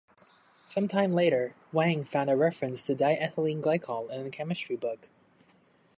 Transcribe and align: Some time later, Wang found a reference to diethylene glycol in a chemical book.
Some 0.65 0.87
time 0.87 1.13
later, 1.13 1.51
Wang 1.71 2.03
found 2.03 2.31
a 2.31 2.35
reference 2.35 2.81
to 2.85 2.95
diethylene 2.95 3.61
glycol 3.61 4.09
in 4.09 4.25
a 4.25 4.31
chemical 4.31 4.75
book. 4.75 5.07